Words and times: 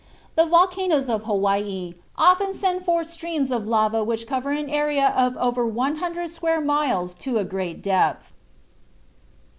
The 0.35 0.47
volcanoes 0.47 1.09
of 1.09 1.25
Hawaii 1.25 1.93
often 2.17 2.55
send 2.55 2.83
forth 2.83 3.05
streams 3.05 3.51
of 3.51 3.67
lava 3.67 4.03
which 4.03 4.25
cover 4.25 4.49
an 4.49 4.67
area 4.67 5.13
of 5.15 5.37
over 5.37 5.63
100 5.63 6.27
square 6.31 6.59
miles 6.59 7.13
to 7.21 7.37
a 7.37 7.45
great 7.45 7.83
depth. 7.83 8.33